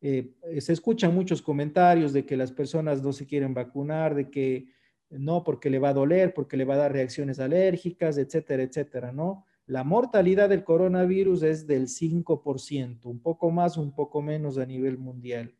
Eh, 0.00 0.34
se 0.58 0.72
escuchan 0.72 1.14
muchos 1.14 1.42
comentarios 1.42 2.12
de 2.12 2.24
que 2.24 2.36
las 2.36 2.52
personas 2.52 3.02
no 3.02 3.12
se 3.12 3.26
quieren 3.26 3.54
vacunar, 3.54 4.14
de 4.14 4.30
que 4.30 4.66
no, 5.10 5.44
porque 5.44 5.70
le 5.70 5.78
va 5.78 5.90
a 5.90 5.94
doler, 5.94 6.34
porque 6.34 6.56
le 6.56 6.64
va 6.64 6.74
a 6.74 6.78
dar 6.78 6.92
reacciones 6.92 7.38
alérgicas, 7.38 8.18
etcétera, 8.18 8.62
etcétera, 8.62 9.12
¿no? 9.12 9.44
La 9.66 9.84
mortalidad 9.84 10.48
del 10.48 10.64
coronavirus 10.64 11.42
es 11.42 11.66
del 11.66 11.88
5%, 11.88 13.06
un 13.06 13.20
poco 13.20 13.50
más, 13.50 13.76
un 13.76 13.92
poco 13.92 14.22
menos 14.22 14.58
a 14.58 14.66
nivel 14.66 14.96
mundial. 14.96 15.54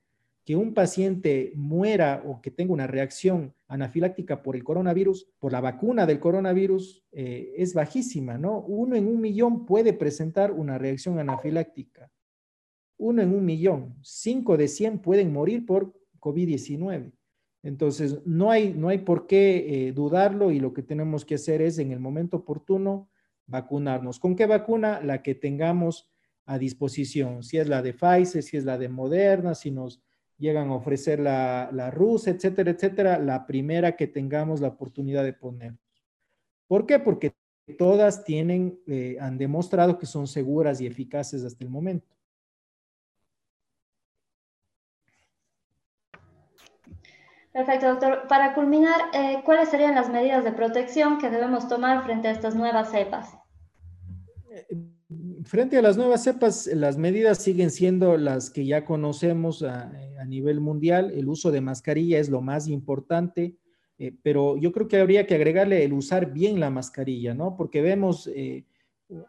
Que 0.46 0.56
un 0.56 0.72
paciente 0.72 1.52
muera 1.54 2.22
o 2.24 2.40
que 2.40 2.50
tenga 2.50 2.72
una 2.72 2.86
reacción 2.86 3.52
anafiláctica 3.68 4.42
por 4.42 4.56
el 4.56 4.64
coronavirus, 4.64 5.28
por 5.38 5.52
la 5.52 5.60
vacuna 5.60 6.06
del 6.06 6.20
coronavirus, 6.20 7.04
eh, 7.12 7.52
es 7.58 7.74
bajísima, 7.74 8.38
¿no? 8.38 8.60
Uno 8.60 8.96
en 8.96 9.06
un 9.06 9.20
millón 9.20 9.66
puede 9.66 9.92
presentar 9.92 10.52
una 10.52 10.78
reacción 10.78 11.18
anafiláctica. 11.18 12.10
Uno 12.96 13.20
en 13.20 13.34
un 13.34 13.44
millón. 13.44 13.96
Cinco 14.02 14.56
de 14.56 14.68
cien 14.68 15.00
pueden 15.00 15.32
morir 15.32 15.66
por 15.66 15.92
COVID-19. 16.20 17.12
Entonces, 17.62 18.20
no 18.24 18.50
hay, 18.50 18.72
no 18.72 18.88
hay 18.88 18.98
por 18.98 19.26
qué 19.26 19.88
eh, 19.88 19.92
dudarlo 19.92 20.52
y 20.52 20.60
lo 20.60 20.72
que 20.72 20.82
tenemos 20.82 21.24
que 21.24 21.34
hacer 21.34 21.60
es 21.60 21.78
en 21.78 21.90
el 21.90 21.98
momento 21.98 22.38
oportuno 22.38 23.10
vacunarnos. 23.46 24.20
¿Con 24.20 24.36
qué 24.36 24.46
vacuna? 24.46 25.00
La 25.00 25.22
que 25.22 25.34
tengamos 25.34 26.08
a 26.44 26.58
disposición, 26.58 27.42
si 27.42 27.58
es 27.58 27.68
la 27.68 27.82
de 27.82 27.92
Pfizer, 27.92 28.42
si 28.44 28.56
es 28.56 28.64
la 28.64 28.78
de 28.78 28.88
Moderna, 28.88 29.56
si 29.56 29.72
nos 29.72 30.00
llegan 30.38 30.69
a 30.69 30.75
ofrecer 30.75 31.21
la, 31.21 31.71
la 31.73 31.90
rusa, 31.90 32.31
etcétera, 32.31 32.71
etcétera, 32.71 33.19
la 33.19 33.47
primera 33.47 33.97
que 33.97 34.07
tengamos 34.07 34.61
la 34.61 34.69
oportunidad 34.69 35.25
de 35.25 35.33
poner. 35.33 35.75
¿Por 36.66 36.87
qué? 36.87 36.99
Porque 36.99 37.35
todas 37.78 38.25
tienen, 38.25 38.78
eh, 38.87 39.16
han 39.21 39.38
demostrado 39.38 39.99
que 39.99 40.07
son 40.07 40.26
seguras 40.26 40.81
y 40.81 40.87
eficaces 40.87 41.45
hasta 41.45 41.64
el 41.64 41.71
momento. 41.71 42.14
Perfecto, 47.52 47.88
doctor. 47.88 48.28
Para 48.28 48.55
culminar, 48.55 49.00
eh, 49.14 49.40
¿cuáles 49.45 49.71
serían 49.71 49.95
las 49.95 50.11
medidas 50.11 50.45
de 50.45 50.52
protección 50.52 51.16
que 51.19 51.31
debemos 51.31 51.69
tomar 51.69 52.05
frente 52.05 52.28
a 52.28 52.33
estas 52.33 52.55
nuevas 52.55 52.90
cepas? 52.90 53.35
Eh, 54.50 54.95
frente 55.44 55.76
a 55.78 55.82
las 55.82 55.96
nuevas 55.96 56.25
cepas, 56.25 56.66
las 56.66 56.96
medidas 56.98 57.38
siguen 57.38 57.70
siendo 57.70 58.16
las 58.16 58.50
que 58.50 58.66
ya 58.66 58.84
conocemos 58.84 59.62
a, 59.62 59.92
nivel 60.26 60.60
mundial. 60.60 61.12
El 61.14 61.28
uso 61.28 61.50
de 61.50 61.60
mascarilla 61.60 62.18
es 62.18 62.28
lo 62.28 62.40
más 62.40 62.66
importante, 62.66 63.56
eh, 63.98 64.12
pero 64.22 64.56
yo 64.56 64.72
creo 64.72 64.88
que 64.88 64.98
habría 64.98 65.26
que 65.26 65.36
agregarle 65.36 65.84
el 65.84 65.92
usar 65.92 66.32
bien 66.32 66.58
la 66.58 66.70
mascarilla, 66.70 67.34
¿no? 67.34 67.56
Porque 67.56 67.80
vemos, 67.80 68.28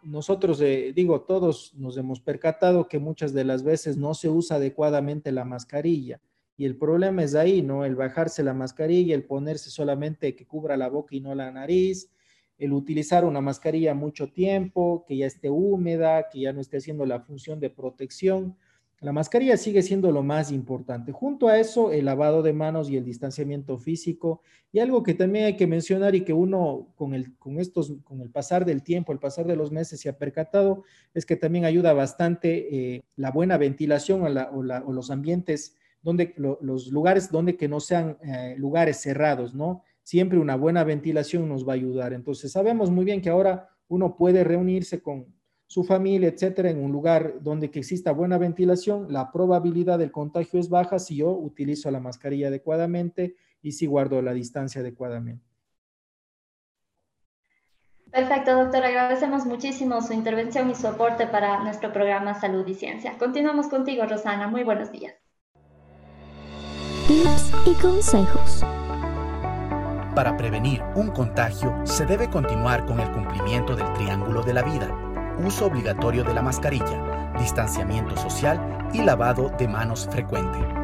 nosotros, 0.02 0.60
digo, 0.96 1.22
todos 1.22 1.74
nos 1.76 1.98
hemos 1.98 2.20
percatado 2.20 2.88
que 2.88 2.98
muchas 2.98 3.34
de 3.34 3.44
las 3.44 3.64
veces 3.64 3.96
no 3.98 4.16
se 4.16 4.30
usa 4.30 4.58
adecuadamente 4.58 5.32
la 5.32 5.46
mascarilla. 5.46 6.20
Y 6.58 6.66
el 6.66 6.76
problema 6.76 7.24
es 7.24 7.36
ahí, 7.36 7.62
¿no? 7.62 7.86
El 7.86 7.96
bajarse 7.96 8.42
la 8.42 8.56
mascarilla, 8.56 9.14
el 9.14 9.24
ponerse 9.24 9.70
solamente 9.70 10.36
que 10.36 10.48
cubra 10.48 10.76
la 10.76 10.90
boca 10.90 11.16
y 11.16 11.22
no 11.22 11.36
la 11.36 11.52
nariz, 11.52 12.10
el 12.58 12.74
utilizar 12.74 13.26
una 13.26 13.42
mascarilla 13.42 13.94
mucho 13.94 14.32
tiempo, 14.32 15.06
que 15.08 15.18
ya 15.18 15.26
esté 15.26 15.50
húmeda, 15.50 16.30
que 16.30 16.42
ya 16.42 16.54
no 16.54 16.62
esté 16.62 16.78
haciendo 16.78 17.06
la 17.06 17.20
función 17.22 17.60
de 17.60 17.70
protección. 17.70 18.56
La 19.00 19.14
mascarilla 19.14 19.58
sigue 19.58 19.84
siendo 19.84 20.12
lo 20.12 20.24
más 20.24 20.52
importante. 20.52 21.12
Junto 21.12 21.48
a 21.48 21.60
eso, 21.60 21.92
el 21.92 22.06
lavado 22.06 22.42
de 22.42 22.54
manos 22.54 22.90
y 22.90 22.98
el 22.98 23.06
distanciamiento 23.06 23.78
físico. 23.78 24.42
Y 24.72 24.80
algo 24.80 25.04
que 25.04 25.14
también 25.14 25.46
hay 25.46 25.56
que 25.56 25.68
mencionar 25.68 26.16
y 26.16 26.22
que 26.22 26.34
uno 26.34 26.88
con 26.96 27.14
el, 27.14 27.36
con 27.38 27.60
estos, 27.60 27.94
con 28.04 28.22
el 28.22 28.32
pasar 28.32 28.66
del 28.66 28.82
tiempo, 28.82 29.12
el 29.12 29.20
pasar 29.20 29.46
de 29.46 29.56
los 29.56 29.72
meses 29.72 30.00
se 30.00 30.10
ha 30.10 30.18
percatado, 30.18 30.84
es 31.14 31.28
que 31.28 31.36
también 31.36 31.66
ayuda 31.66 31.94
bastante 31.94 32.96
eh, 32.96 33.04
la 33.16 33.32
buena 33.32 33.58
ventilación 33.58 34.24
o, 34.24 34.60
o 34.60 34.94
los 34.94 35.12
ambientes 35.12 35.76
donde 36.02 36.34
los 36.38 36.88
lugares 36.88 37.32
donde 37.32 37.58
que 37.58 37.68
no 37.68 37.80
sean 37.80 38.18
eh, 38.24 38.56
lugares 38.58 38.98
cerrados, 38.98 39.54
¿no? 39.54 39.84
Siempre 40.08 40.40
una 40.40 40.56
buena 40.56 40.86
ventilación 40.86 41.50
nos 41.50 41.68
va 41.68 41.74
a 41.74 41.76
ayudar. 41.76 42.14
Entonces, 42.14 42.54
sabemos 42.54 42.90
muy 42.90 43.04
bien 43.04 43.22
que 43.22 43.30
ahora 43.30 43.68
uno 43.90 44.16
puede 44.16 44.46
reunirse 44.46 45.02
con 45.02 45.36
su 45.66 45.84
familia, 45.84 46.30
etcétera, 46.30 46.70
en 46.70 46.82
un 46.82 46.94
lugar 46.94 47.42
donde 47.42 47.70
que 47.70 47.80
exista 47.80 48.14
buena 48.14 48.38
ventilación, 48.38 49.12
la 49.12 49.34
probabilidad 49.34 50.00
del 50.00 50.14
contagio 50.14 50.62
es 50.62 50.70
baja 50.70 50.98
si 50.98 51.18
yo 51.18 51.32
utilizo 51.32 51.92
la 51.92 52.00
mascarilla 52.00 52.48
adecuadamente 52.48 53.36
y 53.62 53.74
si 53.74 53.86
guardo 53.86 54.22
la 54.22 54.32
distancia 54.32 54.80
adecuadamente. 54.80 55.44
Perfecto, 58.10 58.56
doctor. 58.56 58.86
Agradecemos 58.86 59.46
muchísimo 59.46 60.02
su 60.02 60.14
intervención 60.14 60.70
y 60.70 60.76
su 60.76 60.88
aporte 60.88 61.28
para 61.28 61.62
nuestro 61.66 61.92
programa 61.92 62.40
Salud 62.40 62.66
y 62.66 62.76
Ciencia. 62.76 63.18
Continuamos 63.18 63.68
contigo, 63.68 64.06
Rosana. 64.06 64.48
Muy 64.48 64.64
buenos 64.64 64.90
días 64.90 65.16
tips 67.08 67.52
y 67.66 67.74
consejos. 67.76 68.64
Para 70.18 70.36
prevenir 70.36 70.82
un 70.96 71.12
contagio 71.12 71.80
se 71.84 72.08
debe 72.08 72.28
continuar 72.28 72.88
con 72.88 73.00
el 73.00 73.12
cumplimiento 73.12 73.76
del 73.76 73.94
triángulo 73.94 74.42
de 74.42 74.52
la 74.52 74.64
vida, 74.64 74.90
uso 75.46 75.68
obligatorio 75.68 76.24
de 76.24 76.34
la 76.34 76.42
mascarilla, 76.42 77.36
distanciamiento 77.38 78.18
social 78.18 78.90
y 78.94 79.04
lavado 79.04 79.52
de 79.60 79.68
manos 79.68 80.10
frecuente. 80.10 80.77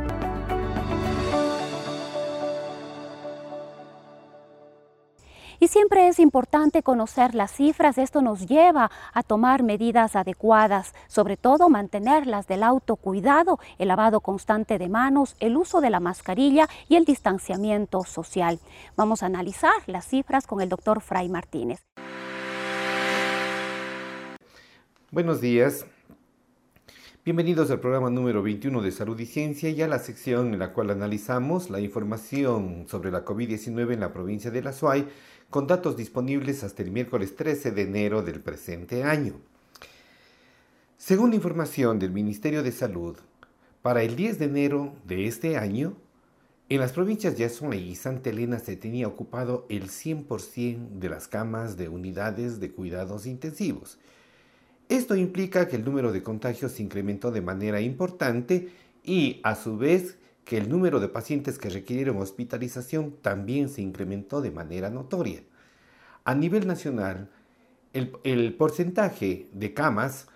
Y 5.63 5.70
siempre 5.70 6.10
es 6.10 6.20
importante 6.20 6.84
conocer 6.84 7.36
las 7.36 7.53
cifras, 7.53 7.98
esto 7.98 8.22
nos 8.22 8.48
lleva 8.48 8.91
a 9.13 9.24
tomar 9.24 9.63
medidas 9.63 10.17
adecuadas, 10.17 10.93
sobre 11.08 11.38
todo 11.38 11.70
mantenerlas 11.70 12.48
del 12.48 12.63
autocuidado, 12.63 13.60
el 13.77 13.88
lavado 13.88 14.20
constante 14.20 14.77
de 14.77 14.89
manos, 14.89 15.38
el 15.39 15.55
uso 15.55 15.79
de 15.79 15.89
la 15.89 16.01
mascarilla 16.01 16.67
y 16.89 16.98
el 16.98 17.05
distanciamiento 17.05 18.03
social. 18.03 18.60
Vamos 18.98 19.24
a 19.24 19.27
analizar 19.27 19.72
las 19.86 20.05
cifras 20.05 20.48
con 20.48 20.60
el 20.60 20.67
doctor 20.67 21.00
Fray 21.00 21.29
Martínez. 21.29 21.79
Buenos 25.12 25.39
días. 25.39 25.86
Bienvenidos 27.25 27.72
al 27.72 27.80
programa 27.80 28.10
número 28.10 28.44
21 28.44 28.82
de 28.82 28.92
Salud 28.92 29.18
y 29.18 29.25
Ciencia 29.25 29.70
y 29.70 29.82
a 29.82 29.88
la 29.88 30.00
sección 30.00 30.51
en 30.51 30.60
la 30.60 30.74
cual 30.74 30.89
analizamos 30.89 31.70
la 31.70 31.80
información 31.80 32.86
sobre 32.89 33.12
la 33.12 33.24
COVID-19 33.24 33.94
en 33.94 34.01
la 34.01 34.12
provincia 34.12 34.51
de 34.51 34.62
La 34.62 34.74
Suay 34.74 35.08
con 35.50 35.65
datos 35.65 35.96
disponibles 35.96 36.65
hasta 36.65 36.84
el 36.84 36.92
miércoles 36.92 37.38
13 37.38 37.72
de 37.72 37.84
enero 37.84 38.24
del 38.24 38.42
presente 38.42 39.06
año. 39.06 39.36
Según 40.98 41.30
la 41.30 41.38
información 41.38 41.98
del 41.98 42.12
Ministerio 42.12 42.62
de 42.62 42.74
Salud, 42.74 43.15
para 43.82 44.03
el 44.03 44.18
10 44.18 44.39
de 44.39 44.46
enero 44.46 44.94
de 45.06 45.25
este 45.25 45.56
año, 45.56 45.96
en 46.68 46.82
las 46.82 46.92
provincias 46.92 47.38
de 47.38 47.50
y 47.77 47.96
Santa 47.96 48.32
Elena 48.32 48.60
se 48.60 48.75
tenía 48.75 49.08
ocupado 49.08 49.65
el 49.70 49.84
100% 49.84 51.00
de 51.00 51.08
las 51.08 51.30
camas 51.30 51.77
de 51.77 51.88
unidades 51.88 52.60
de 52.60 52.74
cuidados 52.74 53.25
intensivos. 53.25 53.98
Esto 54.89 55.15
implica 55.15 55.67
que 55.67 55.77
el 55.77 55.85
número 55.85 56.11
de 56.11 56.23
contagios 56.23 56.73
se 56.73 56.83
incrementó 56.83 57.31
de 57.31 57.41
manera 57.41 57.81
importante 57.81 58.69
y, 59.03 59.39
a 59.43 59.55
su 59.55 59.77
vez, 59.77 60.17
que 60.45 60.57
el 60.57 60.69
número 60.69 60.99
de 60.99 61.07
pacientes 61.07 61.57
que 61.57 61.69
requirieron 61.69 62.17
hospitalización 62.17 63.15
también 63.21 63.69
se 63.69 63.81
incrementó 63.81 64.41
de 64.41 64.51
manera 64.51 64.89
notoria. 64.89 65.41
A 66.25 66.35
nivel 66.35 66.67
nacional, 66.67 67.29
el, 67.93 68.53
porcentaje 68.55 69.47
de 69.53 69.73
camas 69.73 70.27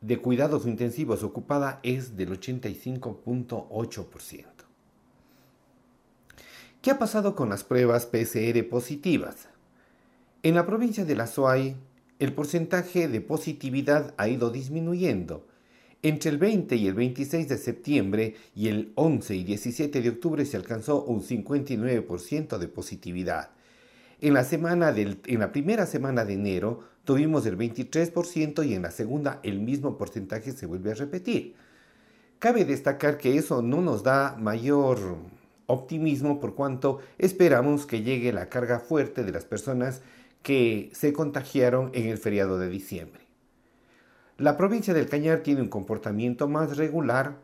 de 0.00 0.18
cuidados 0.18 0.66
intensivos 0.66 1.22
ocupada 1.22 1.80
es 1.82 2.16
del 2.16 2.38
85.8%. 2.38 4.44
¿Qué 6.82 6.90
ha 6.90 6.98
pasado 6.98 7.34
con 7.34 7.48
las 7.48 7.64
pruebas 7.64 8.06
PCR 8.06 8.68
positivas? 8.68 9.48
En 10.42 10.54
la 10.54 10.66
provincia 10.66 11.04
de 11.04 11.16
La 11.16 11.26
Suay, 11.26 11.76
el 12.18 12.32
porcentaje 12.32 13.08
de 13.08 13.20
positividad 13.20 14.14
ha 14.16 14.28
ido 14.28 14.50
disminuyendo 14.50 15.46
entre 16.02 16.30
el 16.30 16.38
20 16.38 16.76
y 16.76 16.86
el 16.86 16.94
26 16.94 17.48
de 17.48 17.58
septiembre 17.58 18.34
y 18.54 18.68
el 18.68 18.92
11 18.94 19.34
y 19.34 19.44
17 19.44 20.00
de 20.00 20.08
octubre 20.08 20.44
se 20.44 20.56
alcanzó 20.56 21.02
un 21.02 21.22
59% 21.22 22.58
de 22.58 22.68
positividad. 22.68 23.50
En 24.20 24.34
la, 24.34 24.44
semana 24.44 24.94
en 24.96 25.40
la 25.40 25.52
primera 25.52 25.84
semana 25.84 26.24
de 26.24 26.34
enero 26.34 26.80
tuvimos 27.04 27.44
el 27.46 27.58
23% 27.58 28.66
y 28.66 28.74
en 28.74 28.82
la 28.82 28.90
segunda 28.90 29.40
el 29.42 29.58
mismo 29.60 29.98
porcentaje 29.98 30.52
se 30.52 30.66
vuelve 30.66 30.92
a 30.92 30.94
repetir. 30.94 31.54
Cabe 32.38 32.64
destacar 32.64 33.18
que 33.18 33.36
eso 33.36 33.60
no 33.62 33.80
nos 33.80 34.02
da 34.02 34.36
mayor 34.38 35.18
optimismo 35.66 36.38
por 36.38 36.54
cuanto 36.54 37.00
esperamos 37.18 37.84
que 37.84 38.02
llegue 38.02 38.32
la 38.32 38.48
carga 38.48 38.78
fuerte 38.78 39.24
de 39.24 39.32
las 39.32 39.44
personas 39.44 40.02
que 40.46 40.90
se 40.92 41.12
contagiaron 41.12 41.90
en 41.92 42.06
el 42.06 42.18
feriado 42.18 42.56
de 42.56 42.68
diciembre. 42.68 43.20
La 44.38 44.56
provincia 44.56 44.94
del 44.94 45.08
Cañar 45.08 45.40
tiene 45.40 45.60
un 45.60 45.68
comportamiento 45.68 46.46
más 46.46 46.76
regular 46.76 47.40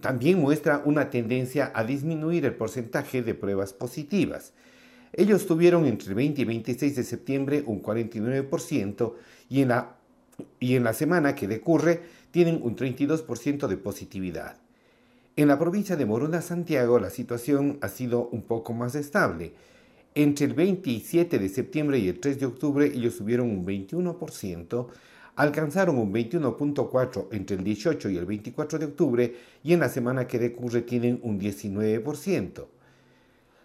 también 0.00 0.40
muestra 0.40 0.82
una 0.84 1.10
tendencia 1.10 1.70
a 1.72 1.84
disminuir 1.84 2.44
el 2.44 2.56
porcentaje 2.56 3.22
de 3.22 3.36
pruebas 3.36 3.72
positivas. 3.72 4.52
Ellos 5.12 5.46
tuvieron 5.46 5.86
entre 5.86 6.08
el 6.08 6.16
20 6.16 6.42
y 6.42 6.44
26 6.44 6.96
de 6.96 7.04
septiembre 7.04 7.62
un 7.64 7.80
49% 7.80 9.14
y 9.48 9.62
en 9.62 9.68
la, 9.68 9.94
y 10.58 10.74
en 10.74 10.82
la 10.82 10.92
semana 10.92 11.36
que 11.36 11.46
decurre 11.46 12.00
tienen 12.32 12.58
un 12.64 12.74
32% 12.74 13.68
de 13.68 13.76
positividad. 13.76 14.56
En 15.36 15.46
la 15.46 15.56
provincia 15.56 15.94
de 15.94 16.04
Morona, 16.04 16.42
Santiago, 16.42 16.98
la 16.98 17.10
situación 17.10 17.78
ha 17.80 17.88
sido 17.90 18.28
un 18.32 18.42
poco 18.42 18.72
más 18.72 18.96
estable. 18.96 19.52
Entre 20.14 20.46
el 20.46 20.54
27 20.54 21.38
de 21.38 21.48
septiembre 21.48 21.98
y 21.98 22.08
el 22.08 22.18
3 22.18 22.40
de 22.40 22.46
octubre 22.46 22.86
ellos 22.86 23.14
subieron 23.14 23.48
un 23.48 23.64
21%, 23.64 24.88
alcanzaron 25.36 25.98
un 25.98 26.12
21.4 26.12 27.28
entre 27.30 27.56
el 27.56 27.62
18 27.62 28.10
y 28.10 28.16
el 28.16 28.26
24 28.26 28.78
de 28.80 28.86
octubre 28.86 29.36
y 29.62 29.72
en 29.72 29.80
la 29.80 29.88
semana 29.88 30.26
que 30.26 30.40
decurre 30.40 30.82
tienen 30.82 31.20
un 31.22 31.38
19%. 31.38 32.66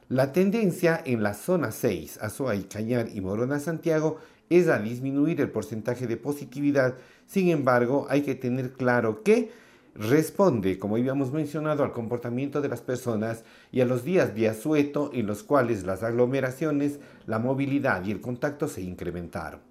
La 0.09 0.31
tendencia 0.31 1.01
en 1.03 1.23
la 1.23 1.33
zona 1.33 1.71
6, 1.71 2.19
Azuay, 2.21 2.65
Cañar 2.65 3.09
y 3.11 3.21
Morona 3.21 3.59
Santiago, 3.59 4.19
es 4.51 4.67
a 4.67 4.77
disminuir 4.77 5.41
el 5.41 5.49
porcentaje 5.49 6.05
de 6.05 6.17
positividad. 6.17 6.93
Sin 7.25 7.49
embargo, 7.49 8.05
hay 8.07 8.21
que 8.21 8.35
tener 8.35 8.73
claro 8.73 9.23
que 9.23 9.49
responde, 9.95 10.77
como 10.77 10.97
habíamos 10.97 11.31
mencionado, 11.31 11.83
al 11.83 11.93
comportamiento 11.93 12.61
de 12.61 12.69
las 12.69 12.81
personas 12.81 13.43
y 13.71 13.81
a 13.81 13.85
los 13.85 14.03
días 14.03 14.35
de 14.35 14.49
asueto 14.49 15.09
en 15.13 15.25
los 15.25 15.41
cuales 15.43 15.85
las 15.85 16.03
aglomeraciones, 16.03 16.99
la 17.25 17.39
movilidad 17.39 18.05
y 18.05 18.11
el 18.11 18.21
contacto 18.21 18.67
se 18.67 18.81
incrementaron. 18.81 19.61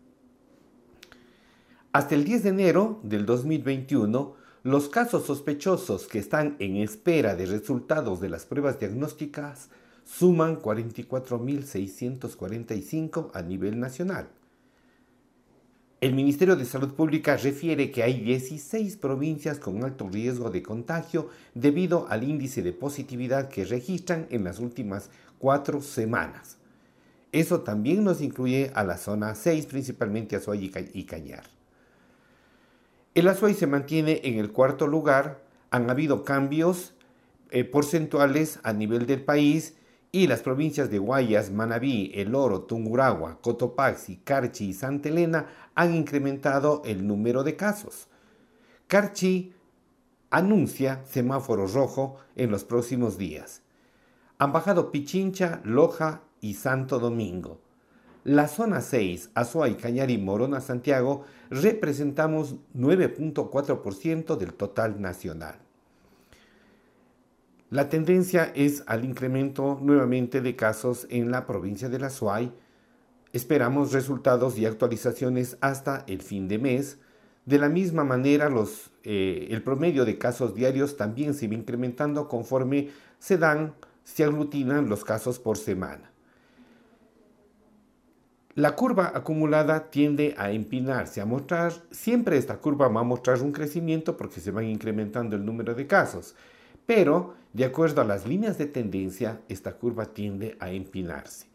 Hasta 1.93 2.15
el 2.15 2.25
10 2.25 2.43
de 2.43 2.49
enero 2.49 3.01
del 3.05 3.27
2021, 3.27 4.35
los 4.65 4.89
casos 4.89 5.27
sospechosos 5.27 6.07
que 6.07 6.19
están 6.19 6.57
en 6.59 6.77
espera 6.77 7.37
de 7.37 7.45
resultados 7.47 8.21
de 8.21 8.31
las 8.31 8.47
pruebas 8.47 8.81
diagnósticas 8.81 9.69
suman 10.05 10.61
44.645 10.61 13.31
a 13.35 13.43
nivel 13.43 13.79
nacional. 13.79 14.29
El 16.05 16.13
Ministerio 16.13 16.55
de 16.55 16.67
Salud 16.67 16.93
Pública 16.93 17.39
refiere 17.39 17.91
que 17.91 18.03
hay 18.03 18.21
16 18.21 18.99
provincias 18.99 19.59
con 19.59 19.83
alto 19.85 20.07
riesgo 20.07 20.51
de 20.51 20.63
contagio 20.63 21.31
debido 21.55 22.07
al 22.11 22.25
índice 22.25 22.61
de 22.61 22.75
positividad 22.75 23.49
que 23.49 23.65
registran 23.65 24.27
en 24.29 24.45
las 24.45 24.59
últimas 24.59 25.09
cuatro 25.39 25.81
semanas. 25.81 26.59
Eso 27.33 27.63
también 27.63 28.05
nos 28.05 28.21
incluye 28.21 28.71
a 28.75 28.85
la 28.85 28.99
zona 28.99 29.35
6, 29.35 29.65
principalmente 29.65 30.37
Azuay 30.37 30.71
y 30.93 31.05
Cañar. 31.05 31.45
El 33.15 33.27
Azuay 33.27 33.55
se 33.55 33.67
mantiene 33.67 34.21
en 34.25 34.39
el 34.39 34.53
cuarto 34.53 34.87
lugar, 34.87 35.41
han 35.71 35.89
habido 35.89 36.23
cambios 36.23 36.93
eh, 37.51 37.65
porcentuales 37.65 38.59
a 38.63 38.75
nivel 38.75 39.07
del 39.07 39.23
país 39.23 39.73
y 40.15 40.29
las 40.29 40.43
provincias 40.43 40.93
de 40.93 41.01
Guayas, 41.01 41.51
Manabí, 41.51 42.13
El 42.15 42.37
Oro, 42.37 42.61
Tunguragua, 42.63 43.41
Cotopaxi, 43.41 44.19
Carchi 44.19 44.67
y 44.67 44.73
Santa 44.73 45.09
Elena 45.09 45.47
han 45.75 45.93
incrementado 45.93 46.83
el 46.85 47.05
número 47.05 47.43
de 47.43 47.57
casos. 47.57 48.07
Carchi 48.87 49.53
anuncia 50.31 51.03
semáforo 51.05 51.67
rojo 51.67 52.19
en 52.37 52.53
los 52.53 52.63
próximos 52.63 53.19
días. 53.19 53.63
Han 54.39 54.53
bajado 54.53 54.93
Pichincha, 54.93 55.61
Loja 55.65 56.23
y 56.41 56.55
Santo 56.55 57.01
Domingo. 57.01 57.61
La 58.23 58.47
zona 58.47 58.83
6, 58.83 59.31
Azuay, 59.35 59.75
Cañari, 59.75 60.17
Morona, 60.17 60.61
Santiago, 60.61 61.25
representamos 61.51 62.55
9.4% 62.73 64.37
del 64.37 64.55
total 64.55 65.03
nacional. 65.03 65.64
La 67.75 67.89
tendencia 67.89 68.53
es 68.55 68.85
al 68.87 69.05
incremento 69.05 69.81
nuevamente 69.83 70.41
de 70.41 70.55
casos 70.55 71.09
en 71.11 71.33
la 71.33 71.45
provincia 71.45 71.89
de 71.89 71.99
la 71.99 72.09
SUAY. 72.09 72.53
Esperamos 73.33 73.93
resultados 73.93 74.57
y 74.57 74.65
actualizaciones 74.65 75.57
hasta 75.61 76.05
el 76.07 76.23
fin 76.23 76.47
de 76.47 76.61
mes. 76.61 76.99
De 77.47 77.59
la 77.59 77.69
misma 77.69 78.05
manera, 78.05 78.49
eh, 79.03 79.49
el 79.51 79.61
promedio 79.65 80.05
de 80.05 80.19
casos 80.19 80.55
diarios 80.55 80.97
también 80.97 81.35
se 81.35 81.49
va 81.49 81.55
incrementando 81.55 82.29
conforme 82.29 82.91
se 83.19 83.39
dan, 83.39 83.75
se 84.05 84.23
aglutinan 84.23 84.89
los 84.89 85.05
casos 85.05 85.41
por 85.41 85.57
semana. 85.57 86.13
La 88.55 88.77
curva 88.77 89.11
acumulada 89.17 89.91
tiende 89.91 90.37
a 90.39 90.53
empinarse, 90.53 91.21
a 91.21 91.27
mostrar, 91.27 91.73
siempre 91.91 92.37
esta 92.37 92.59
curva 92.59 92.87
va 92.87 93.01
a 93.01 93.03
mostrar 93.03 93.43
un 93.43 93.51
crecimiento 93.51 94.17
porque 94.17 94.39
se 94.39 94.53
van 94.53 94.67
incrementando 94.67 95.35
el 95.35 95.45
número 95.45 95.75
de 95.75 95.89
casos. 95.89 96.37
Pero, 96.87 97.35
de 97.55 97.65
acuerdo 97.65 98.01
a 98.01 98.05
las 98.05 98.27
líneas 98.27 98.59
de 98.59 98.67
tendencia, 98.67 99.41
esta 99.49 99.75
curva 99.75 100.07
tiende 100.07 100.57
a 100.59 100.73
empinarse. 100.73 101.47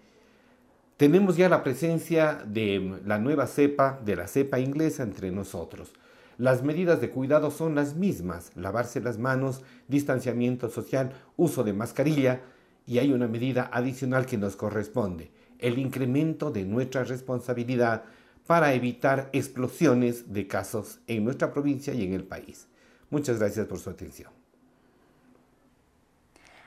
Tenemos 0.96 1.36
ya 1.36 1.50
la 1.50 1.62
presencia 1.62 2.42
de 2.48 3.02
la 3.06 3.20
nueva 3.20 3.48
cepa, 3.48 4.00
de 4.04 4.16
la 4.16 4.28
cepa 4.28 4.60
inglesa 4.60 5.04
entre 5.04 5.30
nosotros. 5.30 5.92
Las 6.38 6.64
medidas 6.64 7.02
de 7.02 7.10
cuidado 7.10 7.52
son 7.52 7.76
las 7.76 7.98
mismas, 7.98 8.52
lavarse 8.56 9.02
las 9.02 9.18
manos, 9.18 9.62
distanciamiento 9.90 10.70
social, 10.70 11.12
uso 11.36 11.66
de 11.66 11.74
mascarilla 11.74 12.44
y 12.88 13.00
hay 13.00 13.12
una 13.12 13.28
medida 13.28 13.70
adicional 13.74 14.26
que 14.26 14.38
nos 14.38 14.56
corresponde, 14.56 15.32
el 15.60 15.78
incremento 15.80 16.50
de 16.50 16.64
nuestra 16.64 17.04
responsabilidad 17.04 18.06
para 18.48 18.74
evitar 18.74 19.30
explosiones 19.34 20.32
de 20.32 20.48
casos 20.48 21.02
en 21.08 21.26
nuestra 21.26 21.52
provincia 21.52 21.94
y 21.94 22.06
en 22.06 22.14
el 22.14 22.24
país. 22.24 22.70
Muchas 23.10 23.38
gracias 23.38 23.68
por 23.68 23.80
su 23.80 23.90
atención. 23.90 24.39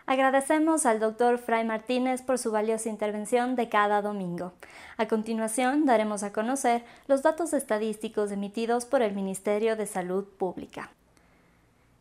Agradecemos 0.06 0.84
al 0.84 0.98
doctor 0.98 1.38
Fray 1.38 1.64
Martínez 1.64 2.22
por 2.22 2.38
su 2.38 2.50
valiosa 2.50 2.88
intervención 2.88 3.54
de 3.54 3.68
cada 3.68 4.02
domingo. 4.02 4.52
A 4.96 5.06
continuación, 5.06 5.86
daremos 5.86 6.22
a 6.22 6.32
conocer 6.32 6.84
los 7.06 7.22
datos 7.22 7.52
estadísticos 7.52 8.32
emitidos 8.32 8.84
por 8.84 9.02
el 9.02 9.14
Ministerio 9.14 9.76
de 9.76 9.86
Salud 9.86 10.24
Pública. 10.24 10.90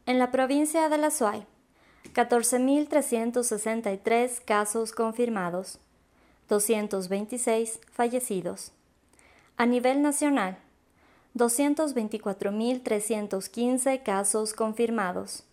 En 0.07 0.17
la 0.17 0.31
provincia 0.31 0.89
de 0.89 0.97
La 0.97 1.11
Suay, 1.11 1.45
14.363 2.13 4.43
casos 4.43 4.91
confirmados, 4.91 5.77
226 6.49 7.79
fallecidos. 7.91 8.71
A 9.57 9.67
nivel 9.67 10.01
nacional, 10.01 10.57
224.315 11.35 14.03
casos 14.03 14.53
confirmados, 14.53 15.45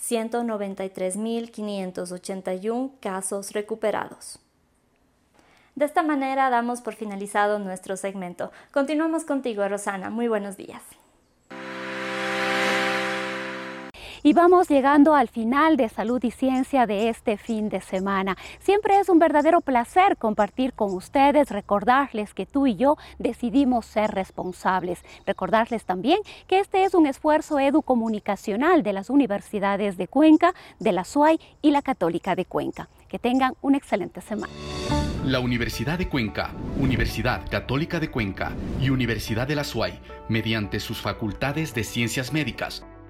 193.581 0.00 2.90
casos 3.00 3.52
recuperados. 3.52 4.40
De 5.74 5.84
esta 5.84 6.02
manera 6.02 6.48
damos 6.50 6.80
por 6.80 6.94
finalizado 6.94 7.60
nuestro 7.60 7.96
segmento. 7.96 8.50
Continuamos 8.72 9.24
contigo, 9.24 9.68
Rosana. 9.68 10.10
Muy 10.10 10.26
buenos 10.26 10.56
días. 10.56 10.82
Y 14.22 14.32
vamos 14.32 14.68
llegando 14.68 15.14
al 15.14 15.28
final 15.28 15.76
de 15.76 15.88
Salud 15.88 16.22
y 16.24 16.30
Ciencia 16.30 16.86
de 16.86 17.08
este 17.08 17.36
fin 17.36 17.68
de 17.68 17.80
semana. 17.80 18.36
Siempre 18.58 18.98
es 18.98 19.08
un 19.08 19.18
verdadero 19.18 19.60
placer 19.60 20.16
compartir 20.16 20.72
con 20.72 20.92
ustedes, 20.92 21.50
recordarles 21.50 22.34
que 22.34 22.46
tú 22.46 22.66
y 22.66 22.74
yo 22.74 22.96
decidimos 23.18 23.86
ser 23.86 24.10
responsables. 24.10 25.04
Recordarles 25.24 25.84
también 25.84 26.18
que 26.48 26.58
este 26.58 26.84
es 26.84 26.94
un 26.94 27.06
esfuerzo 27.06 27.60
educomunicacional 27.60 28.82
de 28.82 28.92
las 28.92 29.08
universidades 29.08 29.96
de 29.96 30.08
Cuenca, 30.08 30.52
de 30.80 30.92
la 30.92 31.04
SUAY 31.04 31.38
y 31.62 31.70
la 31.70 31.82
Católica 31.82 32.34
de 32.34 32.44
Cuenca. 32.44 32.88
Que 33.08 33.18
tengan 33.18 33.54
una 33.62 33.78
excelente 33.78 34.20
semana. 34.20 34.52
La 35.24 35.40
Universidad 35.40 35.98
de 35.98 36.08
Cuenca, 36.08 36.52
Universidad 36.78 37.48
Católica 37.50 38.00
de 38.00 38.10
Cuenca 38.10 38.52
y 38.80 38.90
Universidad 38.90 39.46
de 39.46 39.56
la 39.56 39.64
SUAY, 39.64 39.98
mediante 40.28 40.80
sus 40.80 41.00
facultades 41.00 41.74
de 41.74 41.84
ciencias 41.84 42.32
médicas, 42.32 42.84